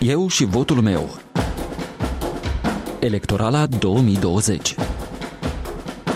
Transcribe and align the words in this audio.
Eu 0.00 0.28
și 0.28 0.44
votul 0.44 0.80
meu. 0.80 1.18
Electorala 3.00 3.66
2020 3.66 4.74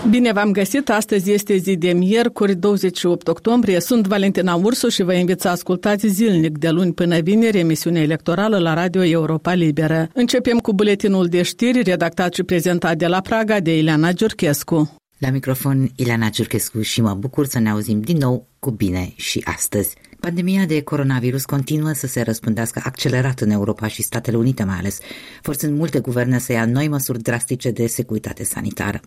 Bine 0.09 0.31
v-am 0.31 0.51
găsit! 0.51 0.89
Astăzi 0.89 1.31
este 1.31 1.57
zi 1.57 1.75
de 1.75 1.91
miercuri, 1.91 2.55
28 2.55 3.27
octombrie. 3.27 3.79
Sunt 3.79 4.07
Valentina 4.07 4.55
Ursu 4.55 4.89
și 4.89 5.03
vă 5.03 5.13
invit 5.13 5.41
să 5.41 5.47
ascultați 5.47 6.07
zilnic 6.07 6.57
de 6.57 6.69
luni 6.69 6.93
până 6.93 7.19
vineri 7.19 7.59
emisiunea 7.59 8.01
electorală 8.01 8.57
la 8.57 8.73
Radio 8.73 9.03
Europa 9.03 9.53
Liberă. 9.53 10.09
Începem 10.13 10.57
cu 10.57 10.73
buletinul 10.73 11.27
de 11.27 11.41
știri 11.41 11.81
redactat 11.81 12.33
și 12.33 12.43
prezentat 12.43 12.97
de 12.97 13.07
la 13.07 13.21
Praga 13.21 13.59
de 13.59 13.77
Ileana 13.77 14.11
Giurchescu. 14.11 14.95
La 15.17 15.29
microfon 15.29 15.89
Ileana 15.95 16.29
Giurchescu 16.29 16.81
și 16.81 17.01
mă 17.01 17.13
bucur 17.13 17.45
să 17.45 17.59
ne 17.59 17.69
auzim 17.69 18.01
din 18.01 18.17
nou 18.17 18.47
cu 18.59 18.71
bine 18.71 19.13
și 19.15 19.41
astăzi. 19.43 19.95
Pandemia 20.25 20.65
de 20.65 20.81
coronavirus 20.81 21.45
continuă 21.45 21.91
să 21.91 22.07
se 22.07 22.21
răspândească 22.21 22.81
accelerat 22.83 23.39
în 23.39 23.49
Europa 23.49 23.87
și 23.87 24.01
Statele 24.01 24.37
Unite 24.37 24.63
mai 24.63 24.75
ales, 24.75 24.99
forțând 25.41 25.77
multe 25.77 25.99
guverne 25.99 26.39
să 26.39 26.51
ia 26.51 26.65
noi 26.65 26.87
măsuri 26.87 27.21
drastice 27.21 27.71
de 27.71 27.87
securitate 27.87 28.43
sanitară. 28.43 28.99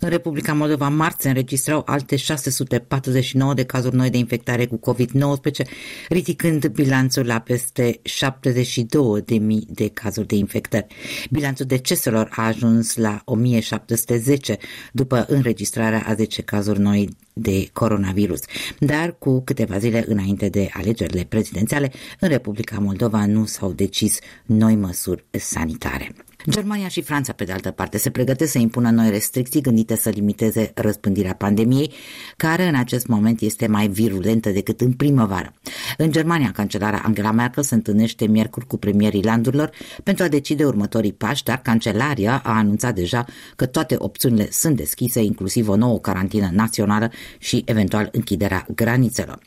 În 0.00 0.08
Republica 0.08 0.52
Moldova, 0.52 0.88
marți 0.88 1.22
se 1.22 1.28
înregistrau 1.28 1.82
alte 1.86 2.16
649 2.16 3.54
de 3.54 3.64
cazuri 3.64 3.96
noi 3.96 4.10
de 4.10 4.18
infectare 4.18 4.66
cu 4.66 4.80
COVID-19, 4.90 5.68
ridicând 6.08 6.66
bilanțul 6.66 7.26
la 7.26 7.38
peste 7.38 8.00
72.000 8.02 9.40
de 9.66 9.88
cazuri 9.88 10.26
de 10.26 10.34
infectări. 10.34 10.86
Bilanțul 11.30 11.66
deceselor 11.66 12.28
a 12.30 12.46
ajuns 12.46 12.96
la 12.96 13.22
1710 13.24 14.56
după 14.92 15.24
înregistrarea 15.28 16.04
a 16.06 16.14
10 16.14 16.42
cazuri 16.42 16.80
noi 16.80 17.08
de 17.32 17.68
coronavirus. 17.72 18.40
Dar 18.78 19.16
cu 19.18 19.40
câteva 19.40 19.78
zile 19.78 20.04
înainte 20.08 20.47
de 20.48 20.68
alegerile 20.72 21.24
prezidențiale, 21.24 21.92
în 22.20 22.28
Republica 22.28 22.78
Moldova 22.78 23.26
nu 23.26 23.46
s-au 23.46 23.72
decis 23.72 24.18
noi 24.46 24.76
măsuri 24.76 25.24
sanitare. 25.30 26.14
Germania 26.50 26.88
și 26.88 27.02
Franța, 27.02 27.32
pe 27.32 27.44
de 27.44 27.52
altă 27.52 27.70
parte, 27.70 27.98
se 27.98 28.10
pregătesc 28.10 28.52
să 28.52 28.58
impună 28.58 28.90
noi 28.90 29.10
restricții 29.10 29.60
gândite 29.60 29.96
să 29.96 30.08
limiteze 30.08 30.72
răspândirea 30.74 31.34
pandemiei, 31.34 31.92
care 32.36 32.66
în 32.66 32.74
acest 32.74 33.06
moment 33.06 33.40
este 33.40 33.66
mai 33.66 33.88
virulentă 33.88 34.50
decât 34.50 34.80
în 34.80 34.92
primăvară. 34.92 35.52
În 35.96 36.10
Germania, 36.10 36.52
cancelara 36.52 37.02
Angela 37.04 37.30
Merkel 37.30 37.62
se 37.62 37.74
întâlnește 37.74 38.26
miercuri 38.26 38.66
cu 38.66 38.76
premierii 38.76 39.24
landurilor 39.24 39.70
pentru 40.02 40.24
a 40.24 40.28
decide 40.28 40.64
următorii 40.64 41.12
pași, 41.12 41.44
dar 41.44 41.62
cancelaria 41.62 42.40
a 42.44 42.56
anunțat 42.56 42.94
deja 42.94 43.24
că 43.56 43.66
toate 43.66 43.94
opțiunile 43.98 44.48
sunt 44.50 44.76
deschise, 44.76 45.22
inclusiv 45.22 45.68
o 45.68 45.76
nouă 45.76 45.98
carantină 45.98 46.50
națională 46.52 47.10
și 47.38 47.62
eventual 47.66 48.08
închiderea 48.12 48.66
granițelor. 48.74 49.38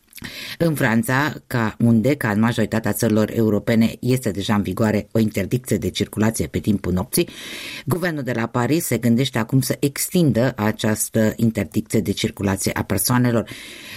În 0.57 0.75
Franța, 0.75 1.33
ca 1.47 1.75
unde, 1.79 2.15
ca 2.15 2.29
în 2.29 2.39
majoritatea 2.39 2.93
țărilor 2.93 3.31
europene, 3.33 3.95
este 3.99 4.31
deja 4.31 4.55
în 4.55 4.61
vigoare 4.61 5.07
o 5.11 5.19
interdicție 5.19 5.77
de 5.77 5.89
circulație 5.89 6.47
pe 6.47 6.59
timpul 6.59 6.93
nopții, 6.93 7.29
guvernul 7.85 8.23
de 8.23 8.31
la 8.31 8.45
Paris 8.45 8.85
se 8.85 8.97
gândește 8.97 9.37
acum 9.37 9.61
să 9.61 9.77
extindă 9.79 10.53
această 10.55 11.33
interdicție 11.35 11.99
de 11.99 12.11
circulație 12.11 12.71
a 12.73 12.83
persoanelor. 12.83 13.49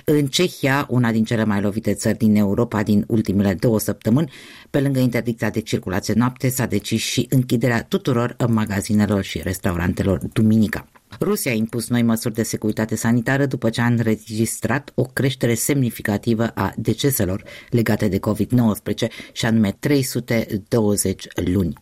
În 0.04 0.26
Cehia, 0.26 0.86
una 0.90 1.12
din 1.12 1.24
cele 1.24 1.44
mai 1.44 1.60
lovite 1.60 1.94
țări 1.94 2.18
din 2.18 2.36
Europa 2.36 2.82
din 2.82 3.04
ultimele 3.08 3.54
două 3.54 3.78
săptămâni, 3.78 4.32
pe 4.70 4.80
lângă 4.80 4.98
interdicția 4.98 5.50
de 5.50 5.60
circulație 5.60 6.14
noapte, 6.14 6.48
s-a 6.48 6.66
decis 6.66 7.00
și 7.00 7.26
închiderea 7.30 7.82
tuturor 7.82 8.36
magazinelor 8.48 9.22
și 9.22 9.40
restaurantelor 9.42 10.18
duminica. 10.32 10.88
Rusia 11.20 11.50
a 11.50 11.54
impus 11.54 11.88
noi 11.88 12.02
măsuri 12.02 12.34
de 12.34 12.42
securitate 12.42 12.96
sanitară 12.96 13.46
după 13.46 13.70
ce 13.70 13.80
a 13.80 13.86
înregistrat 13.86 14.92
o 14.94 15.02
creștere 15.02 15.54
semnificativă 15.54 16.46
a 16.54 16.72
deceselor 16.76 17.44
legate 17.70 18.08
de 18.08 18.18
COVID-19 18.18 19.08
și 19.32 19.46
anume 19.46 19.76
320 19.80 21.26
luni. 21.34 21.72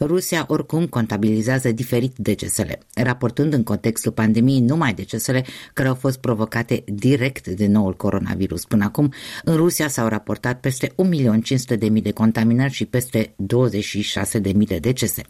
Rusia 0.00 0.44
oricum 0.48 0.86
contabilizează 0.86 1.72
diferit 1.72 2.12
decesele, 2.16 2.78
raportând 2.94 3.52
în 3.52 3.62
contextul 3.62 4.12
pandemiei 4.12 4.60
numai 4.60 4.94
decesele 4.94 5.44
care 5.72 5.88
au 5.88 5.94
fost 5.94 6.18
provocate 6.18 6.84
direct 6.86 7.48
de 7.48 7.66
noul 7.66 7.96
coronavirus. 7.96 8.64
Până 8.64 8.84
acum, 8.84 9.12
în 9.44 9.56
Rusia 9.56 9.88
s-au 9.88 10.08
raportat 10.08 10.60
peste 10.60 10.94
1.500.000 11.78 12.02
de 12.02 12.10
contaminări 12.10 12.72
și 12.72 12.84
peste 12.84 13.34
26.000 14.42 14.52
de 14.52 14.78
decese. 14.80 15.22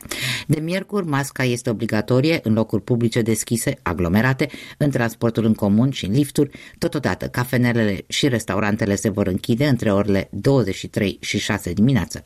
De 0.47 0.61
miercuri, 0.61 1.07
masca 1.07 1.45
este 1.45 1.71
obligatorie 1.71 2.41
în 2.43 2.53
locuri 2.53 2.83
publice 2.83 3.23
de 3.23 3.35
deschise, 3.45 3.79
aglomerate, 3.83 4.49
în 4.79 4.91
transportul 4.91 5.45
în 5.45 5.55
comun 5.55 5.91
și 5.91 6.05
în 6.05 6.13
lifturi. 6.13 6.51
Totodată, 6.79 7.29
cafenelele 7.29 8.05
și 8.09 8.29
restaurantele 8.29 8.95
se 8.95 9.09
vor 9.09 9.27
închide 9.27 9.67
între 9.67 9.93
orele 9.93 10.29
23 10.33 11.19
și 11.21 11.39
6 11.39 11.73
dimineață. 11.73 12.23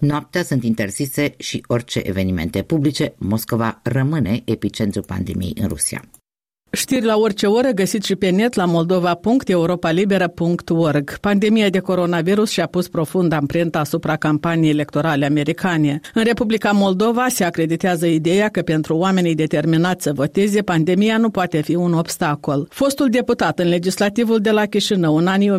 Noaptea 0.00 0.42
sunt 0.42 0.64
interzise 0.64 1.34
și 1.38 1.64
orice 1.66 1.98
evenimente 1.98 2.62
publice. 2.62 3.14
Moscova 3.16 3.80
rămâne 3.82 4.42
epicentru 4.44 5.00
pandemiei 5.00 5.56
în 5.60 5.68
Rusia. 5.68 6.04
Știri 6.74 7.04
la 7.04 7.16
orice 7.16 7.46
oră 7.46 7.68
găsiți 7.68 8.06
și 8.06 8.16
pe 8.16 8.28
net 8.28 8.54
la 8.54 8.64
moldova.europalibera.org. 8.64 11.18
Pandemia 11.18 11.68
de 11.68 11.78
coronavirus 11.78 12.50
și-a 12.50 12.66
pus 12.66 12.88
profund 12.88 13.32
amprenta 13.32 13.78
asupra 13.78 14.16
campaniei 14.16 14.70
electorale 14.70 15.26
americane. 15.26 16.00
În 16.14 16.24
Republica 16.24 16.70
Moldova 16.70 17.26
se 17.28 17.44
acreditează 17.44 18.06
ideea 18.06 18.48
că 18.48 18.62
pentru 18.62 18.96
oamenii 18.96 19.34
determinați 19.34 20.02
să 20.02 20.12
voteze, 20.12 20.62
pandemia 20.62 21.16
nu 21.16 21.30
poate 21.30 21.60
fi 21.60 21.74
un 21.74 21.92
obstacol. 21.92 22.66
Fostul 22.70 23.08
deputat 23.08 23.58
în 23.58 23.68
legislativul 23.68 24.38
de 24.38 24.50
la 24.50 24.66
Chișinău 24.66 25.16
în 25.16 25.26
anii 25.26 25.50
1994-1998 25.50 25.56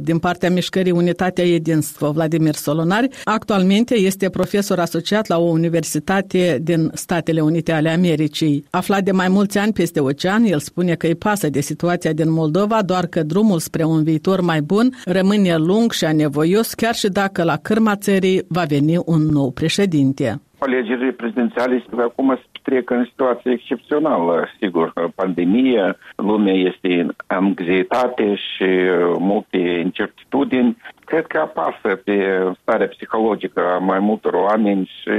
din 0.00 0.18
partea 0.18 0.50
mișcării 0.50 0.92
Unitatea 0.92 1.44
Edinstvo 1.44 2.10
Vladimir 2.10 2.54
Solonari, 2.54 3.08
actualmente 3.24 3.94
este 3.94 4.28
profesor 4.28 4.78
asociat 4.78 5.26
la 5.26 5.38
o 5.38 5.44
universitate 5.44 6.58
din 6.62 6.90
Statele 6.94 7.40
Unite 7.40 7.72
ale 7.72 7.88
Americii 7.88 8.66
aflat 8.88 9.04
de 9.04 9.12
mai 9.22 9.28
mulți 9.28 9.58
ani 9.58 9.72
peste 9.72 10.00
ocean, 10.00 10.42
el 10.44 10.58
spune 10.58 10.94
că 10.94 11.06
îi 11.06 11.22
pasă 11.26 11.48
de 11.50 11.60
situația 11.60 12.12
din 12.12 12.30
Moldova, 12.40 12.78
doar 12.90 13.04
că 13.14 13.20
drumul 13.22 13.58
spre 13.58 13.84
un 13.84 14.02
viitor 14.02 14.40
mai 14.40 14.60
bun 14.60 14.86
rămâne 15.16 15.56
lung 15.56 15.88
și 15.98 16.04
anevoios, 16.04 16.74
chiar 16.74 16.94
și 16.94 17.08
dacă 17.20 17.40
la 17.44 17.56
cârma 17.66 17.94
țării 18.06 18.38
va 18.56 18.64
veni 18.74 18.96
un 19.14 19.22
nou 19.38 19.48
președinte. 19.60 20.26
Alegerile 20.58 21.12
prezidențiale 21.12 21.84
acum 22.08 22.28
trec 22.68 22.90
în 22.90 23.04
situație 23.04 23.52
excepțională, 23.52 24.48
sigur. 24.60 24.92
Pandemie, 25.14 25.96
lumea 26.16 26.54
este 26.54 27.00
în 27.00 27.12
anxietate 27.26 28.34
și 28.34 28.68
multe 29.18 29.58
incertitudini. 29.58 30.76
Cred 31.04 31.26
că 31.26 31.38
apasă 31.38 31.96
pe 32.04 32.16
starea 32.62 32.86
psihologică 32.86 33.60
a 33.60 33.78
mai 33.78 33.98
multor 33.98 34.32
oameni 34.32 34.90
și 35.00 35.10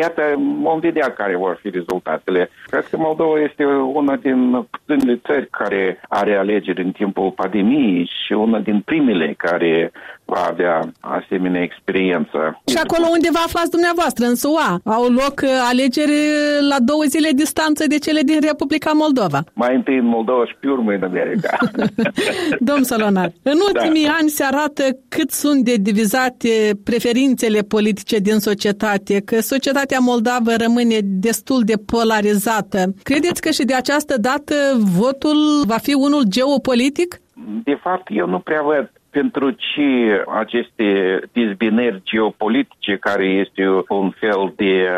Iată, 0.00 0.22
vom 0.62 0.80
vedea 0.80 1.12
care 1.12 1.36
vor 1.36 1.58
fi 1.60 1.70
rezultatele. 1.70 2.50
Cred 2.66 2.86
că 2.86 2.96
Moldova 2.96 3.40
este 3.40 3.64
una 3.64 4.16
din 4.16 4.66
puținele 4.70 5.20
țări 5.26 5.48
care 5.50 6.00
are 6.08 6.36
alegeri 6.36 6.82
în 6.82 6.90
timpul 6.90 7.30
pandemiei 7.30 8.10
și 8.24 8.32
una 8.32 8.58
din 8.58 8.80
primele 8.80 9.34
care 9.36 9.92
va 10.34 10.42
avea 10.52 10.92
asemenea 11.00 11.62
experiență. 11.62 12.38
Și 12.72 12.78
acolo 12.84 13.06
unde 13.16 13.28
vă 13.32 13.42
aflați 13.46 13.70
dumneavoastră, 13.70 14.24
în 14.26 14.34
SUA, 14.34 14.70
au 14.84 15.04
loc 15.22 15.36
uh, 15.42 15.48
alegeri 15.70 16.18
la 16.70 16.78
două 16.90 17.04
zile 17.14 17.30
distanță 17.42 17.82
de 17.86 17.98
cele 17.98 18.20
din 18.20 18.38
Republica 18.40 18.92
Moldova. 18.94 19.40
Mai 19.52 19.74
întâi 19.74 19.98
în 19.98 20.06
Moldova 20.16 20.46
și 20.46 20.54
pe 20.60 20.68
urmă 20.68 20.92
în 20.92 21.02
America. 21.02 21.52
Domn 22.70 22.82
Solonar, 22.82 23.30
în 23.42 23.58
ultimii 23.68 24.06
da. 24.06 24.16
ani 24.18 24.28
se 24.28 24.44
arată 24.44 24.82
cât 25.08 25.30
sunt 25.30 25.64
de 25.64 25.74
divizate 25.76 26.52
preferințele 26.84 27.60
politice 27.60 28.18
din 28.18 28.38
societate, 28.38 29.20
că 29.20 29.40
societatea 29.40 29.98
moldavă 29.98 30.50
rămâne 30.64 30.98
destul 31.02 31.60
de 31.64 31.76
polarizată. 31.86 32.94
Credeți 33.02 33.40
că 33.40 33.50
și 33.50 33.64
de 33.64 33.74
această 33.74 34.14
dată 34.20 34.54
votul 34.98 35.38
va 35.66 35.78
fi 35.86 35.94
unul 35.94 36.22
geopolitic? 36.28 37.20
De 37.64 37.78
fapt, 37.82 38.06
eu 38.10 38.26
nu 38.26 38.38
prea 38.38 38.62
văd 38.62 38.90
pentru 39.20 39.50
ce 39.50 40.22
aceste 40.28 41.20
dezbinări 41.32 42.02
geopolitice, 42.04 42.96
care 42.96 43.26
este 43.26 43.62
un 43.88 44.10
fel 44.10 44.52
de 44.56 44.88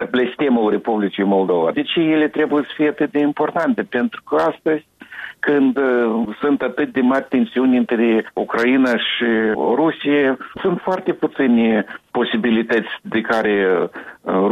uh, 0.00 0.06
blestemul 0.10 0.70
Republicii 0.70 1.24
Moldova, 1.24 1.70
de 1.72 1.82
ce 1.82 2.00
ele 2.00 2.28
trebuie 2.28 2.62
să 2.62 2.70
fie 2.74 2.88
atât 2.88 3.10
de 3.10 3.18
importante? 3.18 3.82
Pentru 3.82 4.22
că 4.22 4.36
astăzi 4.36 4.84
când 5.44 5.76
uh, 5.76 6.34
sunt 6.40 6.62
atât 6.62 6.92
de 6.92 7.00
mari 7.00 7.26
tensiuni 7.28 7.76
între 7.76 8.30
Ucraina 8.34 8.90
și 8.90 9.28
Rusie, 9.54 10.36
sunt 10.62 10.80
foarte 10.80 11.12
puține 11.12 11.84
posibilități 12.10 12.88
de 13.02 13.20
care 13.20 13.54
uh, 13.68 13.88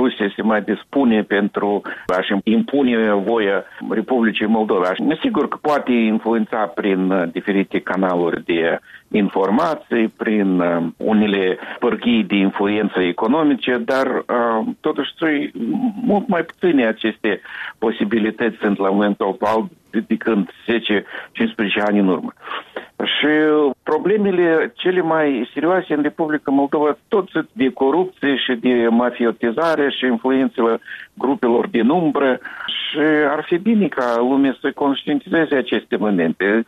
Rusia 0.01 0.33
se 0.37 0.43
mai 0.43 0.63
dispune 0.63 1.23
pentru 1.23 1.83
a-și 2.07 2.35
impune 2.45 3.13
voia 3.13 3.65
Republicii 3.91 4.47
Moldova. 4.47 4.93
Sigur 5.21 5.49
că 5.49 5.57
poate 5.61 5.93
influența 5.93 6.59
prin 6.75 7.11
uh, 7.11 7.23
diferite 7.33 7.81
canaluri 7.81 8.45
de 8.45 8.79
informații, 9.11 10.09
prin 10.17 10.61
uh, 10.61 10.85
unele 10.97 11.59
pârghii 11.79 12.25
de 12.25 12.37
influență 12.37 13.01
economice, 13.01 13.83
dar 13.85 14.25
totuși 14.81 15.13
mult 16.05 16.29
mai 16.29 16.43
puține 16.43 16.87
aceste 16.87 17.41
posibilități 17.79 18.57
sunt 18.61 18.79
la 18.79 18.91
momentul 18.91 19.29
actual 19.29 19.69
dedicând 19.93 20.51
10-15 20.51 20.53
ani 21.87 21.99
în 21.99 22.09
urmă. 22.09 22.33
Și 23.05 23.27
problemele 23.83 24.73
cele 24.77 25.01
mai 25.01 25.51
serioase 25.53 25.95
în 25.95 26.03
Republica 26.03 26.51
Moldova 26.51 26.99
tot 27.09 27.29
sunt 27.29 27.49
de 27.53 27.71
corupție 27.71 28.37
și 28.37 28.55
de 28.61 28.87
mafiotizare 28.91 29.91
și 29.91 30.07
influențele 30.07 30.81
grupelor 31.15 31.67
din 31.67 31.89
umbră 31.89 32.41
și 32.67 32.99
ar 33.31 33.45
fi 33.47 33.57
bine 33.57 33.89
ca 33.89 34.15
lumea 34.19 34.57
să 34.61 34.73
conștientizeze 34.75 35.55
aceste 35.55 35.97
momente. 35.97 36.65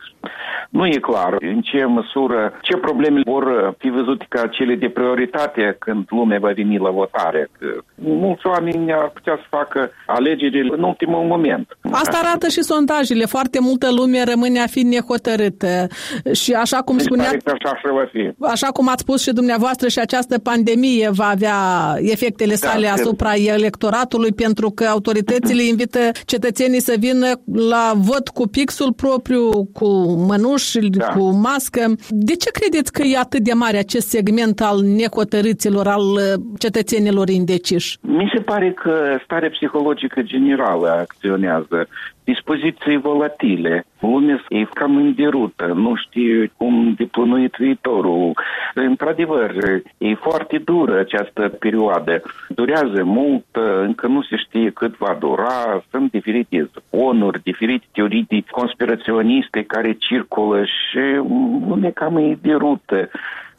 Nu 0.69 0.85
e 0.85 0.97
clar 0.99 1.35
în 1.39 1.61
ce 1.61 1.85
măsură, 1.85 2.53
ce 2.61 2.77
probleme 2.77 3.21
vor 3.25 3.75
fi 3.77 3.89
văzute 3.89 4.25
ca 4.29 4.47
cele 4.47 4.75
de 4.75 4.89
prioritate 4.89 5.75
când 5.79 6.05
lumea 6.09 6.39
va 6.39 6.51
veni 6.55 6.77
la 6.77 6.89
votare. 6.89 7.49
Că 7.59 7.67
mulți 7.95 8.47
oameni 8.47 8.93
ar 8.93 9.09
putea 9.09 9.35
să 9.35 9.45
facă 9.49 9.91
alegerile 10.05 10.75
în 10.77 10.83
ultimul 10.83 11.23
moment. 11.23 11.77
Asta 11.91 12.19
arată 12.23 12.47
și 12.47 12.61
sondajele. 12.61 13.25
Foarte 13.25 13.59
multă 13.61 13.87
lume 13.91 14.23
rămâne 14.23 14.59
a 14.59 14.67
fi 14.67 14.81
nehotărâtă. 14.83 15.87
Și 16.33 16.53
așa 16.53 16.77
cum 16.77 16.97
spunea... 16.97 17.29
Așa, 17.63 17.91
va 17.93 18.05
fi. 18.11 18.31
așa 18.39 18.67
cum 18.67 18.89
ați 18.89 19.01
spus 19.01 19.21
și 19.21 19.31
dumneavoastră, 19.31 19.87
și 19.87 19.99
această 19.99 20.39
pandemie 20.39 21.09
va 21.11 21.27
avea 21.27 21.57
efectele 21.99 22.55
da, 22.59 22.67
sale 22.67 22.85
da, 22.85 22.91
asupra 22.91 23.33
electoratului, 23.35 24.31
pentru 24.31 24.69
că 24.69 24.83
autoritățile 24.83 25.63
invită 25.71 25.99
cetățenii 26.25 26.81
să 26.81 26.95
vină 26.99 27.27
la 27.69 27.91
vot 27.95 28.27
cu 28.27 28.47
pixul 28.47 28.93
propriu, 28.93 29.49
cu 29.73 29.87
mănuși, 30.27 30.79
da. 30.79 31.05
cu 31.05 31.23
mască. 31.23 31.81
De 32.09 32.35
ce 32.35 32.49
credeți 32.51 32.91
că 32.91 33.01
e 33.03 33.17
atât 33.17 33.39
de 33.39 33.53
mare 33.53 33.77
acest 33.77 34.07
segment 34.07 34.61
al 34.61 34.81
necotărâților, 34.81 35.87
al 35.87 36.01
uh, 36.01 36.33
cetățenilor 36.59 37.29
indeciși? 37.29 37.97
Mi 38.01 38.31
se 38.33 38.41
pare 38.41 38.71
că 38.71 39.17
starea 39.23 39.49
psihologică 39.49 40.21
generală 40.21 40.89
acționează 40.89 41.87
dispoziții 42.25 42.97
volatile. 42.97 43.85
Lumea 43.99 44.45
e 44.49 44.63
cam 44.63 44.95
înderută, 44.95 45.65
nu 45.65 45.95
știe 45.95 46.51
cum 46.57 46.93
de 46.97 47.03
plănuit 47.11 47.55
viitorul. 47.57 48.33
Într-adevăr, 48.73 49.51
e 49.97 50.13
foarte 50.13 50.57
dură 50.57 50.99
această 50.99 51.49
perioadă. 51.59 52.21
Durează 52.47 53.03
mult, 53.03 53.45
încă 53.81 54.07
nu 54.07 54.21
se 54.21 54.35
știe 54.35 54.69
cât 54.69 54.97
va 54.97 55.17
dura, 55.19 55.83
sunt 55.91 56.11
diferite 56.11 56.69
zvonuri, 56.73 57.43
diferite 57.43 57.85
teorii 57.91 58.45
conspiraționiste 58.51 59.63
care 59.63 59.93
circulă 59.93 60.63
și 60.63 61.03
lumea 61.67 61.91
cam 61.91 62.17
e 62.17 62.37
derută. 62.41 63.09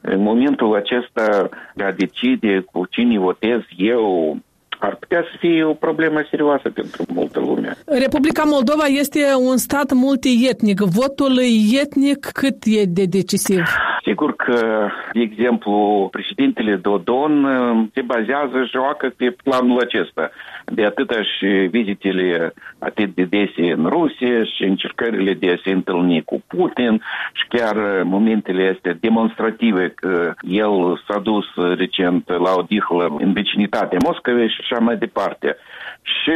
În 0.01 0.23
momentul 0.23 0.75
acesta 0.75 1.49
de 1.75 1.85
a 1.85 1.93
decide 1.93 2.65
cu 2.73 2.87
cine 2.91 3.19
votez 3.19 3.61
eu, 3.77 4.39
ar 4.79 4.95
putea 4.95 5.23
să 5.23 5.37
fie 5.39 5.65
o 5.65 5.73
problemă 5.73 6.27
serioasă 6.31 6.69
pentru 6.71 7.05
multă 7.15 7.41
lume. 7.41 7.77
Republica 7.87 8.43
Moldova 8.45 8.85
este 8.85 9.21
un 9.51 9.57
stat 9.57 9.93
multietnic. 9.93 10.81
Votul 10.81 11.39
etnic 11.83 12.21
cât 12.33 12.59
e 12.65 12.85
de 12.85 13.05
decisiv? 13.05 13.63
Sigur 14.05 14.37
că, 14.37 14.89
de 15.13 15.21
exemplu, 15.21 16.09
președintele 16.11 16.75
Dodon 16.75 17.45
uh, 17.45 17.87
se 17.95 18.01
bazează, 18.01 18.69
joacă 18.71 19.13
pe 19.17 19.37
planul 19.45 19.81
acesta. 19.81 20.31
De 20.65 20.85
atâta 20.85 21.23
și 21.23 21.47
vizitele 21.47 22.53
atât 22.79 23.15
de 23.15 23.23
dese 23.23 23.73
în 23.77 23.87
Rusia 23.87 24.45
și 24.45 24.63
încercările 24.63 25.33
de 25.35 25.51
a 25.51 25.61
se 25.65 25.71
întâlni 25.71 26.23
cu 26.23 26.43
Putin 26.47 27.03
și 27.33 27.45
chiar 27.49 28.03
momentele 28.03 28.73
astea 28.75 28.97
demonstrative 29.01 29.93
că 29.95 30.35
el 30.41 31.03
s-a 31.09 31.19
dus 31.19 31.47
recent 31.77 32.29
la 32.29 32.53
o 32.57 32.63
dihlă 32.63 33.17
în 33.19 33.33
vecinitatea 33.33 33.99
Moscovei 34.05 34.49
și 34.49 34.66
așa 34.71 34.81
mai 34.81 34.97
departe. 34.97 35.57
Și 36.03 36.33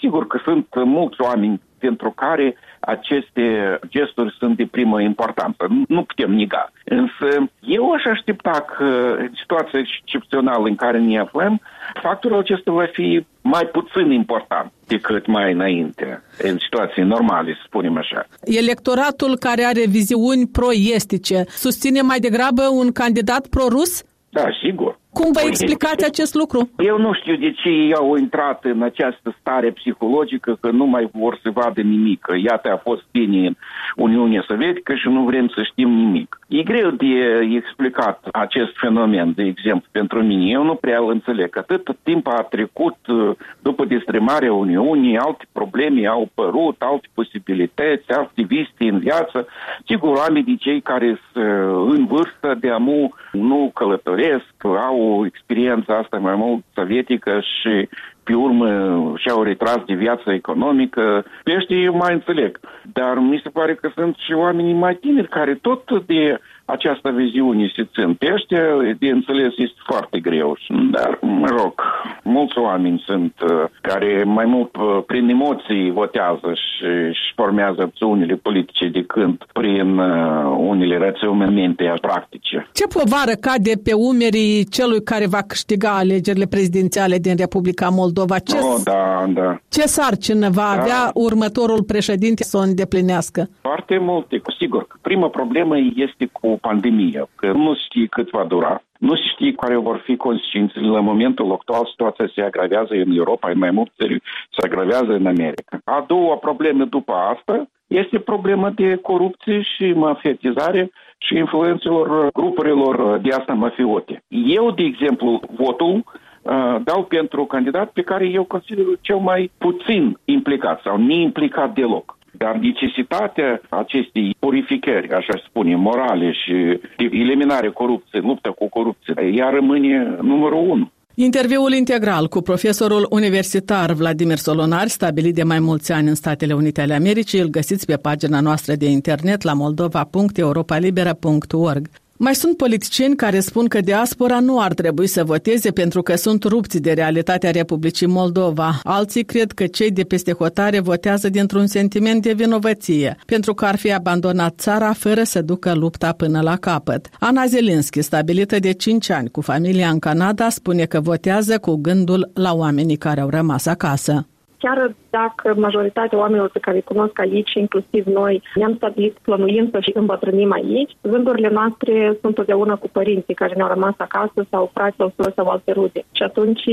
sigur 0.00 0.26
că 0.26 0.40
sunt 0.44 0.66
mulți 0.84 1.20
oameni 1.20 1.60
pentru 1.78 2.10
care 2.10 2.56
aceste 2.80 3.78
gesturi 3.88 4.36
sunt 4.38 4.56
de 4.56 4.66
primă 4.70 5.00
importanță. 5.00 5.66
Nu 5.88 6.02
putem 6.02 6.30
nega. 6.30 6.72
Însă 6.84 7.50
eu 7.60 7.92
aș 7.92 8.04
aștepta 8.04 8.64
că 8.76 9.16
în 9.18 9.30
situația 9.40 9.78
excepțională 9.78 10.68
în 10.68 10.74
care 10.74 10.98
ne 10.98 11.18
aflăm, 11.18 11.60
factorul 12.02 12.38
acesta 12.38 12.72
va 12.72 12.86
fi 12.92 13.26
mai 13.40 13.66
puțin 13.66 14.10
important 14.10 14.72
decât 14.86 15.26
mai 15.26 15.52
înainte, 15.52 16.22
în 16.38 16.58
situații 16.58 17.02
normale, 17.02 17.52
să 17.52 17.62
spunem 17.66 17.96
așa. 17.96 18.26
Electoratul 18.44 19.36
care 19.38 19.62
are 19.62 19.84
viziuni 19.86 20.46
pro-estice 20.46 21.44
susține 21.48 22.00
mai 22.00 22.18
degrabă 22.18 22.62
un 22.72 22.92
candidat 22.92 23.46
pro-rus? 23.46 24.02
Da, 24.30 24.44
sigur. 24.62 24.99
Cum 25.12 25.32
vă 25.32 25.40
explicați 25.46 26.04
acest 26.04 26.34
lucru? 26.34 26.70
Eu 26.78 26.98
nu 26.98 27.12
știu 27.12 27.36
de 27.36 27.50
ce 27.50 27.68
ei 27.68 27.94
au 27.94 28.16
intrat 28.16 28.64
în 28.64 28.82
această 28.82 29.36
stare 29.40 29.70
psihologică 29.70 30.58
că 30.60 30.70
nu 30.70 30.84
mai 30.84 31.10
vor 31.12 31.38
să 31.42 31.50
vadă 31.50 31.80
nimic. 31.80 32.26
Iată, 32.44 32.72
a 32.72 32.76
fost 32.76 33.02
bine 33.10 33.46
în 33.46 33.54
Uniunea 33.96 34.44
Sovietică 34.46 34.94
și 34.94 35.08
nu 35.08 35.24
vrem 35.24 35.48
să 35.48 35.62
știm 35.62 35.88
nimic. 35.88 36.39
E 36.50 36.62
greu 36.62 36.90
de 36.90 37.38
explicat 37.54 38.28
acest 38.32 38.76
fenomen, 38.76 39.32
de 39.34 39.42
exemplu, 39.42 39.88
pentru 39.90 40.22
mine. 40.22 40.50
Eu 40.50 40.62
nu 40.62 40.74
prea 40.74 40.98
îl 40.98 41.10
înțeleg. 41.10 41.56
Atât 41.56 41.96
timp 42.02 42.26
a 42.26 42.42
trecut 42.42 42.96
uh, 43.06 43.30
după 43.62 43.84
destrămarea 43.84 44.52
Uniunii, 44.52 45.16
alte 45.16 45.44
probleme 45.52 46.06
au 46.06 46.30
apărut, 46.30 46.76
alte 46.78 47.08
posibilități, 47.14 48.10
alte 48.10 48.42
viste 48.42 48.84
în 48.84 48.98
viață. 48.98 49.46
Sigur, 49.86 50.16
oamenii 50.16 50.56
cei 50.56 50.80
care 50.80 51.20
sunt 51.32 51.44
uh, 51.44 51.94
în 51.96 52.06
vârstă 52.06 52.56
de 52.60 52.70
amu 52.70 53.14
nu 53.32 53.70
călătoresc, 53.74 54.54
au 54.64 55.00
o 55.00 55.26
experiență 55.26 55.92
asta 55.92 56.16
mai 56.16 56.34
mult 56.34 56.64
sovietică 56.74 57.40
și 57.40 57.88
pe 58.30 58.36
urmă 58.36 58.68
și-au 59.16 59.42
retras 59.42 59.80
de 59.86 59.94
viața 59.94 60.32
economică. 60.34 61.24
Pe 61.44 61.54
ăștia 61.56 61.76
eu 61.76 61.96
mai 61.96 62.12
înțeleg. 62.12 62.60
Dar 62.92 63.18
mi 63.18 63.40
se 63.42 63.48
pare 63.48 63.74
că 63.74 63.90
sunt 63.94 64.16
și 64.16 64.32
oamenii 64.32 64.72
mai 64.72 64.94
tineri 64.94 65.28
care 65.28 65.54
tot 65.54 66.06
de 66.06 66.38
această 66.70 67.10
viziune 67.10 67.72
se 67.76 67.88
țin. 67.94 68.14
Pe 68.14 68.30
ăștia, 68.34 68.62
de 68.98 69.08
înțeles, 69.08 69.52
este 69.56 69.80
foarte 69.86 70.18
greu. 70.20 70.56
Dar, 70.90 71.18
mă 71.20 71.48
rog, 71.48 71.74
mulți 72.22 72.58
oameni 72.58 73.02
sunt 73.06 73.34
uh, 73.42 73.64
care 73.80 74.22
mai 74.26 74.44
mult 74.44 74.76
uh, 74.76 75.02
prin 75.06 75.28
emoții 75.28 75.90
votează 75.90 76.50
și 76.54 76.84
își 77.08 77.32
formează 77.34 77.82
opțiunile 77.82 78.34
politice 78.34 78.86
decât 78.88 79.44
prin 79.52 79.98
uh, 79.98 80.56
unele 80.58 80.96
raționamente 80.98 81.94
practice. 82.00 82.68
Ce 82.72 82.86
povară 82.86 83.32
cade 83.40 83.72
pe 83.84 83.92
umerii 83.92 84.64
celui 84.64 85.02
care 85.02 85.26
va 85.26 85.42
câștiga 85.42 85.90
alegerile 85.96 86.46
prezidențiale 86.46 87.16
din 87.18 87.34
Republica 87.36 87.88
Moldova? 87.88 88.38
Ce, 88.38 88.56
oh, 88.56 88.80
da, 88.84 89.24
da. 89.28 89.60
ce 89.68 89.82
sarcină 89.82 90.48
va 90.48 90.72
da. 90.74 90.80
avea 90.80 91.10
următorul 91.14 91.82
președinte 91.82 92.42
să 92.44 92.56
o 92.56 92.60
îndeplinească? 92.60 93.48
Foarte 93.60 93.98
multe, 93.98 94.38
cu 94.38 94.50
sigur. 94.50 94.86
Prima 95.00 95.28
problemă 95.28 95.74
este 95.94 96.28
cu 96.32 96.58
pandemia, 96.60 97.28
că 97.34 97.52
nu 97.52 97.74
știi 97.74 98.08
cât 98.08 98.30
va 98.30 98.44
dura. 98.44 98.82
Nu 98.98 99.14
se 99.14 99.22
știe 99.32 99.52
care 99.52 99.76
vor 99.76 100.02
fi 100.04 100.16
consecințele. 100.16 100.86
La 100.86 101.00
momentul 101.00 101.52
actual 101.52 101.86
situația 101.86 102.30
se 102.34 102.42
agravează 102.42 102.94
în 102.94 103.16
Europa, 103.16 103.50
în 103.50 103.58
mai 103.58 103.70
multe 103.70 103.92
țări 103.98 104.22
se 104.56 104.66
agravează 104.66 105.12
în 105.12 105.26
America. 105.26 105.78
A 105.84 106.04
doua 106.06 106.36
problemă 106.36 106.84
după 106.84 107.12
asta 107.12 107.68
este 107.86 108.18
problema 108.18 108.70
de 108.70 108.96
corupție 108.96 109.60
și 109.60 109.92
mafiatizare 109.92 110.90
și 111.18 111.36
influențelor 111.36 112.28
grupurilor 112.32 113.18
de 113.18 113.30
asta 113.32 113.52
mafiote. 113.52 114.22
Eu, 114.28 114.70
de 114.70 114.82
exemplu, 114.82 115.40
votul 115.56 116.04
uh, 116.42 116.76
dau 116.84 117.04
pentru 117.04 117.44
candidat 117.44 117.90
pe 117.90 118.02
care 118.02 118.26
eu 118.26 118.44
consider 118.44 118.84
cel 119.00 119.16
mai 119.16 119.50
puțin 119.58 120.18
implicat 120.24 120.80
sau 120.80 120.96
neimplicat 120.96 121.74
deloc. 121.74 122.18
Dar 122.30 122.56
necesitatea 122.56 123.60
acestei 123.68 124.36
purificări, 124.38 125.12
așa 125.12 125.42
spune, 125.46 125.76
morale 125.76 126.32
și 126.32 126.52
de 126.96 127.08
eliminare 127.10 127.70
corupției, 127.70 128.22
luptă 128.22 128.50
cu 128.50 128.68
corupție, 128.68 129.14
ea 129.34 129.50
rămâne 129.50 130.16
numărul 130.20 130.70
unu. 130.70 130.90
Interviul 131.14 131.72
integral 131.72 132.28
cu 132.28 132.40
profesorul 132.40 133.06
universitar 133.10 133.92
Vladimir 133.92 134.36
Solonar, 134.36 134.86
stabilit 134.86 135.34
de 135.34 135.42
mai 135.42 135.58
mulți 135.58 135.92
ani 135.92 136.08
în 136.08 136.14
Statele 136.14 136.52
Unite 136.52 136.80
ale 136.80 136.94
Americii, 136.94 137.40
îl 137.40 137.48
găsiți 137.48 137.86
pe 137.86 137.96
pagina 137.96 138.40
noastră 138.40 138.74
de 138.74 138.86
internet 138.86 139.42
la 139.42 139.52
moldova.europalibera.org. 139.52 141.88
Mai 142.22 142.34
sunt 142.34 142.56
politicieni 142.56 143.16
care 143.16 143.40
spun 143.40 143.66
că 143.66 143.80
diaspora 143.80 144.40
nu 144.40 144.60
ar 144.60 144.74
trebui 144.74 145.06
să 145.06 145.24
voteze 145.24 145.70
pentru 145.70 146.02
că 146.02 146.16
sunt 146.16 146.44
rupți 146.44 146.78
de 146.78 146.92
realitatea 146.92 147.50
Republicii 147.50 148.06
Moldova. 148.06 148.80
Alții 148.82 149.24
cred 149.24 149.52
că 149.52 149.66
cei 149.66 149.90
de 149.90 150.02
peste 150.02 150.32
hotare 150.32 150.80
votează 150.80 151.28
dintr-un 151.28 151.66
sentiment 151.66 152.22
de 152.22 152.32
vinovăție, 152.32 153.16
pentru 153.26 153.54
că 153.54 153.64
ar 153.64 153.76
fi 153.76 153.92
abandonat 153.92 154.54
țara 154.58 154.92
fără 154.92 155.22
să 155.22 155.42
ducă 155.42 155.74
lupta 155.74 156.12
până 156.12 156.40
la 156.40 156.56
capăt. 156.56 157.08
Ana 157.20 157.46
Zelinski, 157.46 158.02
stabilită 158.02 158.58
de 158.58 158.72
5 158.72 159.10
ani 159.10 159.30
cu 159.30 159.40
familia 159.40 159.88
în 159.88 159.98
Canada, 159.98 160.48
spune 160.48 160.84
că 160.84 161.00
votează 161.00 161.58
cu 161.58 161.74
gândul 161.74 162.30
la 162.34 162.54
oamenii 162.54 162.96
care 162.96 163.20
au 163.20 163.28
rămas 163.28 163.66
acasă 163.66 164.26
chiar 164.62 164.94
dacă 165.10 165.54
majoritatea 165.56 166.18
oamenilor 166.18 166.50
pe 166.50 166.58
care 166.58 166.76
îi 166.76 166.90
cunosc 166.92 167.20
aici, 167.20 167.52
inclusiv 167.54 168.06
noi, 168.06 168.42
ne-am 168.54 168.74
stabilit 168.76 169.16
plănuind 169.22 169.70
să 169.70 169.80
și 169.80 169.92
îmbătrânim 169.94 170.52
aici, 170.52 170.96
gândurile 171.02 171.48
noastre 171.48 171.92
sunt 172.06 172.24
întotdeauna 172.24 172.74
cu 172.76 172.88
părinții 172.92 173.34
care 173.34 173.54
ne-au 173.56 173.68
rămas 173.68 173.94
acasă 173.96 174.46
sau 174.50 174.70
frați 174.74 174.96
sau 174.96 175.12
surori 175.16 175.34
sau 175.34 175.46
alte 175.48 175.72
rude. 175.72 176.04
Și 176.12 176.22
atunci, 176.22 176.64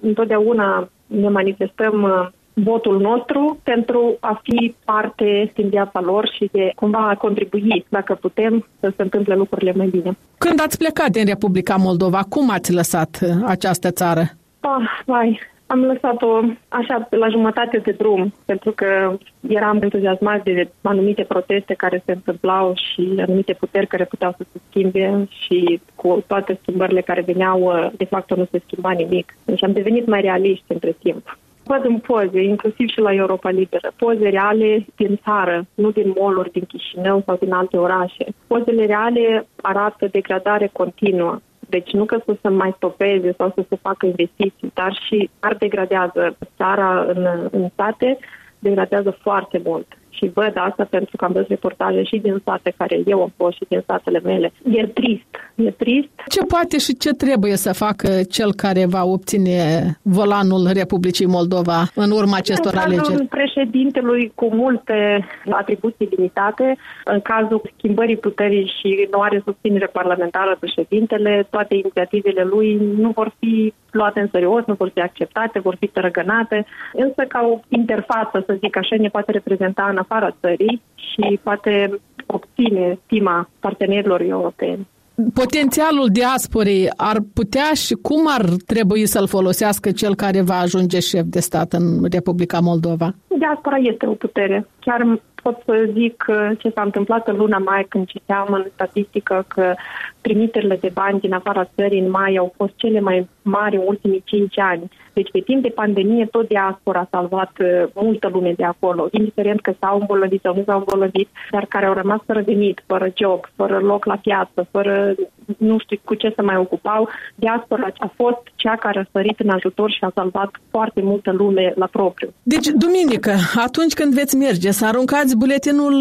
întotdeauna 0.00 0.88
ne 1.06 1.28
manifestăm 1.28 2.02
uh, 2.02 2.28
votul 2.54 3.00
nostru 3.00 3.58
pentru 3.62 4.16
a 4.20 4.40
fi 4.42 4.74
parte 4.84 5.52
din 5.54 5.68
viața 5.68 6.00
lor 6.00 6.30
și 6.36 6.48
de 6.52 6.72
cumva 6.74 7.08
a 7.08 7.14
contribui, 7.14 7.84
dacă 7.88 8.14
putem, 8.14 8.66
să 8.80 8.92
se 8.96 9.02
întâmple 9.02 9.34
lucrurile 9.34 9.72
mai 9.76 9.86
bine. 9.86 10.16
Când 10.38 10.60
ați 10.60 10.78
plecat 10.78 11.10
din 11.10 11.24
Republica 11.26 11.76
Moldova, 11.76 12.22
cum 12.28 12.50
ați 12.50 12.72
lăsat 12.72 13.18
uh, 13.22 13.28
această 13.46 13.90
țară? 13.90 14.20
Ah, 14.60 15.02
vai, 15.06 15.40
am 15.66 15.84
lăsat-o 15.84 16.40
așa 16.68 17.08
la 17.10 17.28
jumătate 17.28 17.78
de 17.78 17.90
drum, 17.90 18.32
pentru 18.44 18.72
că 18.72 19.16
eram 19.48 19.82
entuziasmat 19.82 20.42
de 20.42 20.70
anumite 20.82 21.22
proteste 21.22 21.74
care 21.74 22.02
se 22.04 22.12
întâmplau 22.12 22.74
și 22.74 23.14
anumite 23.18 23.52
puteri 23.52 23.86
care 23.86 24.04
puteau 24.04 24.34
să 24.36 24.46
se 24.52 24.60
schimbe 24.68 25.28
și 25.28 25.80
cu 25.94 26.24
toate 26.26 26.58
schimbările 26.62 27.00
care 27.00 27.20
veneau, 27.20 27.90
de 27.96 28.04
fapt 28.04 28.34
nu 28.36 28.46
se 28.50 28.62
schimba 28.66 28.90
nimic. 28.90 29.36
Deci 29.44 29.62
am 29.64 29.72
devenit 29.72 30.06
mai 30.06 30.20
realiști 30.20 30.64
între 30.66 30.96
timp. 31.02 31.38
Văd 31.66 31.84
în 31.84 31.98
poze, 31.98 32.42
inclusiv 32.42 32.88
și 32.88 33.00
la 33.00 33.14
Europa 33.14 33.50
Liberă, 33.50 33.92
poze 33.96 34.28
reale 34.28 34.86
din 34.96 35.20
țară, 35.22 35.66
nu 35.74 35.90
din 35.90 36.14
moluri 36.18 36.50
din 36.50 36.64
Chișinău 36.64 37.22
sau 37.26 37.36
din 37.40 37.52
alte 37.52 37.76
orașe. 37.76 38.24
Pozele 38.46 38.86
reale 38.86 39.46
arată 39.60 40.06
degradare 40.10 40.70
continuă. 40.72 41.38
Deci 41.74 41.90
nu 41.90 42.04
că 42.04 42.20
să 42.24 42.36
se 42.42 42.48
mai 42.48 42.72
stopeze 42.76 43.34
sau 43.36 43.52
să 43.54 43.64
se 43.68 43.76
facă 43.76 44.06
investiții, 44.06 44.70
dar 44.74 44.98
și 45.06 45.30
ar 45.40 45.54
degradează 45.54 46.36
țara 46.56 47.04
în, 47.14 47.48
în 47.50 47.68
state, 47.72 48.18
degradează 48.58 49.10
foarte 49.10 49.60
mult 49.64 49.86
și 50.16 50.30
văd 50.34 50.52
asta 50.54 50.86
pentru 50.90 51.16
că 51.16 51.24
am 51.24 51.32
văzut 51.32 51.48
reportaje 51.48 52.02
și 52.02 52.16
din 52.16 52.38
state 52.40 52.74
care 52.76 53.02
eu 53.06 53.22
am 53.22 53.32
fost 53.36 53.56
și 53.56 53.64
din 53.68 53.80
statele 53.82 54.20
mele. 54.20 54.52
E 54.72 54.86
trist, 54.86 55.30
e 55.54 55.70
trist. 55.70 56.08
Ce 56.28 56.42
poate 56.44 56.78
și 56.78 56.96
ce 56.96 57.10
trebuie 57.10 57.56
să 57.56 57.72
facă 57.72 58.08
cel 58.30 58.54
care 58.54 58.86
va 58.86 59.04
obține 59.04 59.58
volanul 60.02 60.70
Republicii 60.72 61.26
Moldova 61.26 61.78
în 61.94 62.10
urma 62.10 62.36
acestor 62.36 62.72
în 62.72 62.78
alegeri? 62.78 63.20
În 63.20 63.26
președintelui 63.26 64.32
cu 64.34 64.54
multe 64.54 65.26
atribuții 65.50 66.08
limitate, 66.16 66.76
în 67.04 67.20
cazul 67.20 67.62
schimbării 67.76 68.16
puterii 68.16 68.72
și 68.78 69.08
nu 69.12 69.20
are 69.20 69.42
susținere 69.44 69.86
parlamentară 69.86 70.56
președintele, 70.60 71.46
toate 71.50 71.74
inițiativele 71.74 72.42
lui 72.42 72.80
nu 72.96 73.10
vor 73.10 73.34
fi 73.38 73.72
luate 73.90 74.20
în 74.20 74.28
serios, 74.32 74.64
nu 74.66 74.74
vor 74.74 74.90
fi 74.94 75.00
acceptate, 75.00 75.58
vor 75.58 75.76
fi 75.80 75.86
tărăgănate, 75.86 76.66
însă 76.92 77.22
ca 77.28 77.40
o 77.52 77.60
interfață, 77.68 78.42
să 78.46 78.56
zic 78.60 78.76
așa, 78.76 78.96
ne 78.98 79.08
poate 79.08 79.32
reprezenta 79.32 79.86
în 79.90 79.96
afara 80.04 80.36
țării 80.40 80.82
și 80.94 81.40
poate 81.42 82.00
obține 82.26 82.98
stima 83.04 83.48
partenerilor 83.60 84.20
europeni. 84.20 84.86
Potențialul 85.34 86.08
diasporei 86.12 86.90
ar 86.96 87.16
putea 87.34 87.70
și 87.74 87.94
cum 87.94 88.22
ar 88.38 88.44
trebui 88.66 89.06
să-l 89.06 89.26
folosească 89.26 89.90
cel 89.90 90.14
care 90.14 90.40
va 90.42 90.54
ajunge 90.54 91.00
șef 91.00 91.24
de 91.24 91.40
stat 91.40 91.72
în 91.72 91.84
Republica 92.12 92.58
Moldova? 92.60 93.14
Diaspora 93.38 93.76
este 93.76 94.06
o 94.06 94.12
putere. 94.12 94.66
Chiar 94.80 95.20
pot 95.42 95.62
să 95.64 95.88
zic 95.92 96.24
ce 96.58 96.70
s-a 96.74 96.82
întâmplat 96.82 97.28
în 97.28 97.36
luna 97.36 97.58
mai 97.58 97.86
când 97.88 98.06
citeam 98.06 98.46
în 98.50 98.66
statistică 98.74 99.44
că 99.48 99.74
trimiterile 100.20 100.76
de 100.80 100.90
bani 100.94 101.20
din 101.20 101.32
afara 101.32 101.70
țării 101.74 102.00
în 102.00 102.10
mai 102.10 102.36
au 102.36 102.52
fost 102.56 102.72
cele 102.76 103.00
mai 103.00 103.28
mari 103.42 103.76
în 103.76 103.82
ultimii 103.86 104.22
5 104.24 104.58
ani. 104.58 104.90
Deci 105.14 105.30
pe 105.30 105.40
timp 105.40 105.62
de 105.62 105.68
pandemie 105.68 106.26
tot 106.26 106.48
diaspora 106.48 107.00
a 107.00 107.08
salvat 107.10 107.52
uh, 107.60 107.84
multă 107.94 108.28
lume 108.32 108.52
de 108.56 108.64
acolo, 108.64 109.08
indiferent 109.10 109.60
că 109.60 109.72
s-au 109.80 109.98
îmbolnăvit 110.00 110.40
sau 110.40 110.54
nu 110.54 110.62
s-au 110.66 110.78
îmbolnăvit, 110.78 111.28
dar 111.50 111.66
care 111.66 111.86
au 111.86 111.94
rămas 111.94 112.20
fără 112.26 112.42
venit, 112.46 112.82
fără 112.86 113.12
job, 113.14 113.40
fără 113.56 113.78
loc 113.78 114.04
la 114.04 114.16
piață, 114.16 114.66
fără 114.70 115.14
nu 115.58 115.78
știu 115.78 115.98
cu 116.04 116.14
ce 116.14 116.32
să 116.36 116.42
mai 116.42 116.56
ocupau. 116.56 117.08
Diaspora 117.34 117.92
a 117.98 118.12
fost 118.16 118.42
cea 118.54 118.76
care 118.76 118.98
a 118.98 119.08
sărit 119.12 119.40
în 119.40 119.48
ajutor 119.48 119.90
și 119.90 119.98
a 120.00 120.10
salvat 120.14 120.50
foarte 120.70 121.00
multă 121.02 121.32
lume 121.32 121.72
la 121.76 121.86
propriu. 121.86 122.28
Deci, 122.42 122.66
duminică, 122.66 123.32
atunci 123.56 123.92
când 123.92 124.14
veți 124.14 124.36
merge 124.36 124.70
să 124.70 124.86
aruncați 124.86 125.36
buletinul 125.36 125.94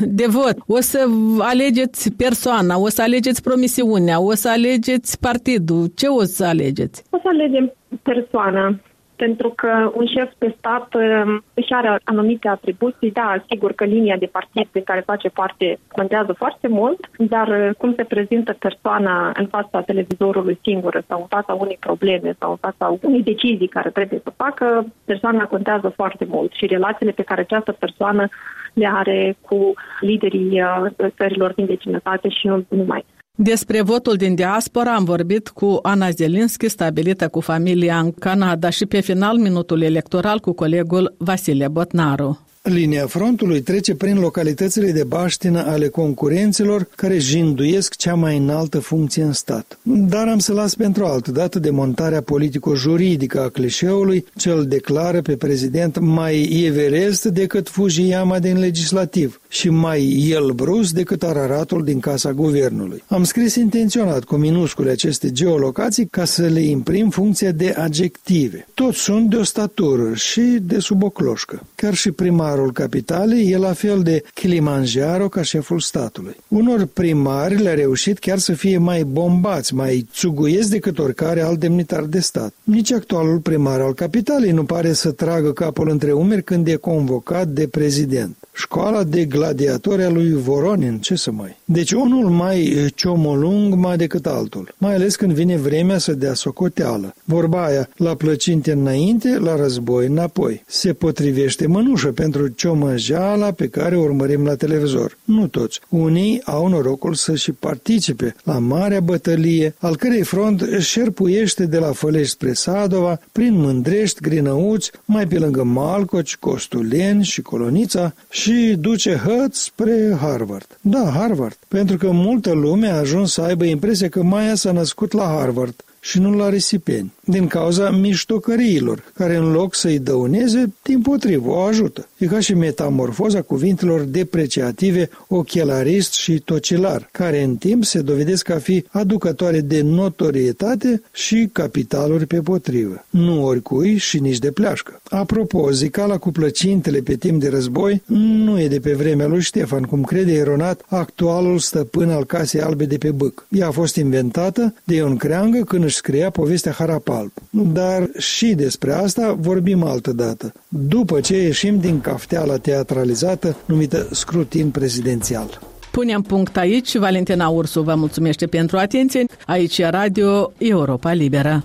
de 0.00 0.26
vot, 0.28 0.56
o 0.66 0.80
să 0.80 1.06
alegeți 1.38 2.16
persoana, 2.16 2.78
o 2.78 2.88
să 2.88 3.02
alegeți 3.02 3.42
promisiunea, 3.42 4.20
o 4.20 4.34
să 4.34 4.48
alegeți 4.48 5.20
partidul. 5.20 5.86
Ce 5.94 6.06
o 6.06 6.22
să 6.22 6.44
alegeți? 6.44 7.02
O 7.10 7.18
să 7.22 7.28
alegem 7.28 7.72
persoana 8.02 8.74
pentru 9.16 9.52
că 9.56 9.90
un 9.94 10.06
șef 10.06 10.32
de 10.38 10.54
stat 10.58 10.94
um, 10.94 11.44
își 11.54 11.72
are 11.72 12.00
anumite 12.04 12.48
atribuții. 12.48 13.10
Da, 13.10 13.44
sigur 13.48 13.72
că 13.72 13.84
linia 13.84 14.16
de 14.16 14.26
partid 14.26 14.66
pe 14.70 14.82
care 14.82 15.00
face 15.00 15.28
parte 15.28 15.78
contează 15.92 16.32
foarte 16.32 16.68
mult, 16.68 17.08
dar 17.18 17.48
uh, 17.48 17.74
cum 17.78 17.94
se 17.94 18.04
prezintă 18.04 18.52
persoana 18.58 19.32
în 19.34 19.46
fața 19.46 19.80
televizorului 19.80 20.58
singură 20.62 21.02
sau 21.08 21.20
în 21.20 21.26
fața 21.26 21.52
unei 21.52 21.76
probleme 21.80 22.36
sau 22.38 22.50
în 22.50 22.56
fața 22.56 22.98
unei 23.02 23.22
decizii 23.22 23.68
care 23.68 23.90
trebuie 23.90 24.20
să 24.22 24.32
facă, 24.36 24.86
persoana 25.04 25.44
contează 25.44 25.88
foarte 25.88 26.24
mult 26.28 26.52
și 26.52 26.66
relațiile 26.66 27.12
pe 27.12 27.22
care 27.22 27.40
această 27.40 27.72
persoană 27.72 28.28
le 28.72 28.88
are 28.92 29.36
cu 29.40 29.72
liderii 30.00 30.62
uh, 30.62 31.06
țărilor 31.16 31.52
din 31.52 31.66
vecinătate 31.66 32.28
și 32.28 32.46
nu 32.46 32.64
numai. 32.68 33.04
Despre 33.38 33.82
votul 33.82 34.16
din 34.16 34.34
diaspora 34.34 34.94
am 34.94 35.04
vorbit 35.04 35.48
cu 35.48 35.78
Ana 35.82 36.10
Zelinski, 36.10 36.68
stabilită 36.68 37.28
cu 37.28 37.40
familia 37.40 37.98
în 37.98 38.12
Canada 38.12 38.70
și 38.70 38.86
pe 38.86 39.00
final 39.00 39.36
minutul 39.36 39.82
electoral 39.82 40.38
cu 40.38 40.52
colegul 40.52 41.14
Vasile 41.18 41.68
Botnaru. 41.68 42.40
Linia 42.62 43.06
frontului 43.06 43.60
trece 43.60 43.94
prin 43.94 44.18
localitățile 44.18 44.92
de 44.92 45.04
baștină 45.04 45.64
ale 45.66 45.88
concurenților 45.88 46.88
care 46.94 47.18
jinduiesc 47.18 47.96
cea 47.96 48.14
mai 48.14 48.36
înaltă 48.36 48.78
funcție 48.78 49.22
în 49.22 49.32
stat. 49.32 49.78
Dar 49.82 50.28
am 50.28 50.38
să 50.38 50.52
las 50.52 50.74
pentru 50.74 51.04
altă 51.04 51.30
dată 51.30 51.58
demontarea 51.58 52.20
politico-juridică 52.20 53.40
a 53.40 53.48
clișeului 53.48 54.24
ce 54.36 54.50
îl 54.50 54.66
declară 54.66 55.22
pe 55.22 55.36
prezident 55.36 55.98
mai 55.98 56.62
Everest 56.64 57.24
decât 57.24 57.68
Fujiyama 57.68 58.38
din 58.38 58.58
legislativ 58.58 59.40
și 59.48 59.68
mai 59.68 60.26
el 60.30 60.50
brus 60.50 60.92
decât 60.92 61.22
Araratul 61.22 61.84
din 61.84 62.00
casa 62.00 62.32
guvernului. 62.32 63.02
Am 63.08 63.24
scris 63.24 63.54
intenționat 63.54 64.24
cu 64.24 64.36
minuscule 64.36 64.90
aceste 64.90 65.32
geolocații 65.32 66.06
ca 66.06 66.24
să 66.24 66.46
le 66.46 66.60
imprim 66.60 67.10
funcția 67.10 67.50
de 67.50 67.74
adjective. 67.76 68.66
Toți 68.74 68.98
sunt 68.98 69.30
de 69.30 69.36
o 69.36 69.42
statură 69.42 70.14
și 70.14 70.40
de 70.40 70.78
sub 70.78 71.02
o 71.02 71.08
cloșcă. 71.08 71.62
Chiar 71.74 71.94
și 71.94 72.10
primar 72.10 72.44
primarul 72.46 72.72
capitalei 72.72 73.50
e 73.50 73.56
la 73.56 73.72
fel 73.72 74.02
de 74.02 74.22
Kilimanjaro 74.34 75.28
ca 75.28 75.42
șeful 75.42 75.80
statului. 75.80 76.36
Unor 76.48 76.84
primari 76.84 77.62
le-a 77.62 77.74
reușit 77.74 78.18
chiar 78.18 78.38
să 78.38 78.52
fie 78.52 78.78
mai 78.78 79.04
bombați, 79.04 79.74
mai 79.74 80.06
țuguiesc 80.12 80.68
decât 80.68 80.98
oricare 80.98 81.40
alt 81.40 81.58
demnitar 81.58 82.02
de 82.02 82.20
stat. 82.20 82.52
Nici 82.62 82.92
actualul 82.92 83.38
primar 83.38 83.80
al 83.80 83.94
capitalei 83.94 84.50
nu 84.50 84.64
pare 84.64 84.92
să 84.92 85.10
tragă 85.10 85.52
capul 85.52 85.88
între 85.88 86.12
umeri 86.12 86.42
când 86.42 86.68
e 86.68 86.74
convocat 86.74 87.48
de 87.48 87.66
prezident. 87.68 88.36
Școala 88.58 89.02
de 89.04 89.24
gladiatori 89.24 90.02
a 90.02 90.10
lui 90.10 90.32
Voronin, 90.32 90.98
ce 90.98 91.14
să 91.14 91.30
mai... 91.30 91.56
Deci 91.64 91.92
unul 91.92 92.30
mai 92.30 92.90
ciomolung 92.94 93.74
mai 93.74 93.96
decât 93.96 94.26
altul, 94.26 94.74
mai 94.78 94.94
ales 94.94 95.16
când 95.16 95.32
vine 95.32 95.56
vremea 95.56 95.98
să 95.98 96.12
dea 96.12 96.34
socoteală. 96.34 97.14
Vorba 97.24 97.64
aia, 97.64 97.88
la 97.96 98.14
plăcinte 98.14 98.72
înainte, 98.72 99.38
la 99.38 99.56
război 99.56 100.06
înapoi. 100.06 100.62
Se 100.66 100.92
potrivește 100.92 101.66
mănușă 101.66 102.12
pentru 102.12 102.48
ciomăjeala 102.48 103.50
pe 103.50 103.68
care 103.68 103.96
o 103.96 104.00
urmărim 104.00 104.44
la 104.44 104.54
televizor. 104.54 105.18
Nu 105.24 105.46
toți. 105.46 105.80
Unii 105.88 106.42
au 106.44 106.68
norocul 106.68 107.14
să 107.14 107.34
și 107.34 107.52
participe 107.52 108.34
la 108.44 108.58
marea 108.58 109.00
bătălie, 109.00 109.74
al 109.78 109.96
cărei 109.96 110.22
front 110.22 110.68
șerpuiește 110.78 111.66
de 111.66 111.78
la 111.78 111.92
Fălești 111.92 112.32
spre 112.32 112.52
Sadova, 112.52 113.20
prin 113.32 113.54
Mândrești, 113.60 114.20
Grinăuți, 114.20 114.90
mai 115.04 115.26
pe 115.26 115.38
lângă 115.38 115.62
Malcoci, 115.62 116.36
Costuleni 116.36 117.24
și 117.24 117.42
Colonița 117.42 118.14
și 118.30 118.45
duce 118.78 119.14
hăt 119.14 119.54
spre 119.54 120.16
Harvard. 120.20 120.78
Da, 120.80 121.10
Harvard. 121.10 121.58
Pentru 121.68 121.96
că 121.96 122.10
multă 122.10 122.52
lume 122.52 122.88
a 122.88 122.96
ajuns 122.96 123.32
să 123.32 123.42
aibă 123.42 123.64
impresia 123.64 124.08
că 124.08 124.22
Maia 124.22 124.54
s-a 124.54 124.72
născut 124.72 125.12
la 125.12 125.24
Harvard 125.24 125.84
și 126.06 126.18
nu 126.18 126.32
la 126.32 126.48
risipeni, 126.48 127.12
din 127.24 127.46
cauza 127.46 127.90
miștocăriilor, 127.90 129.02
care 129.14 129.36
în 129.36 129.52
loc 129.52 129.74
să-i 129.74 129.98
dăuneze, 129.98 130.72
din 130.82 131.00
potrivă, 131.00 131.50
o 131.50 131.58
ajută. 131.58 132.08
E 132.18 132.26
ca 132.26 132.40
și 132.40 132.54
metamorfoza 132.54 133.42
cuvintelor 133.42 134.00
depreciative 134.00 135.10
ochelarist 135.28 136.12
și 136.12 136.38
tocilar, 136.38 137.08
care 137.12 137.42
în 137.42 137.56
timp 137.56 137.84
se 137.84 138.00
dovedesc 138.00 138.50
a 138.50 138.58
fi 138.58 138.84
aducătoare 138.90 139.60
de 139.60 139.80
notorietate 139.80 141.02
și 141.12 141.48
capitaluri 141.52 142.26
pe 142.26 142.40
potrivă. 142.40 143.04
Nu 143.10 143.44
oricui 143.44 143.96
și 143.96 144.18
nici 144.18 144.38
de 144.38 144.50
pleașcă. 144.50 145.00
Apropo, 145.08 145.70
zicala 145.70 146.18
cu 146.18 146.30
plăcintele 146.30 146.98
pe 146.98 147.14
timp 147.14 147.40
de 147.40 147.48
război 147.48 148.02
nu 148.06 148.60
e 148.60 148.68
de 148.68 148.80
pe 148.80 148.92
vremea 148.92 149.26
lui 149.26 149.40
Ștefan, 149.40 149.82
cum 149.82 150.02
crede 150.02 150.32
eronat 150.32 150.84
actualul 150.88 151.58
stăpân 151.58 152.10
al 152.10 152.24
casei 152.24 152.60
albe 152.60 152.84
de 152.84 152.96
pe 152.96 153.10
bâc. 153.10 153.46
Ea 153.48 153.66
a 153.66 153.70
fost 153.70 153.96
inventată 153.96 154.74
de 154.84 154.94
Ion 154.94 155.16
Creangă 155.16 155.64
când 155.64 155.84
își 155.96 156.04
scria 156.04 156.30
povestea 156.30 156.72
Harapalp. 156.72 157.32
Dar 157.50 158.08
și 158.18 158.54
despre 158.54 158.92
asta 158.92 159.36
vorbim 159.38 159.82
altă 159.82 160.12
dată, 160.12 160.52
după 160.68 161.20
ce 161.20 161.36
ieșim 161.36 161.78
din 161.78 162.00
cafteala 162.00 162.56
teatralizată 162.56 163.56
numită 163.64 164.08
scrutin 164.12 164.70
prezidențial. 164.70 165.60
Punem 165.90 166.22
punct 166.22 166.56
aici. 166.56 166.96
Valentina 166.96 167.48
Ursu 167.48 167.82
vă 167.82 167.94
mulțumește 167.94 168.46
pentru 168.46 168.76
atenție. 168.76 169.24
Aici 169.46 169.78
e 169.78 169.88
Radio 169.88 170.52
Europa 170.58 171.12
Liberă. 171.12 171.64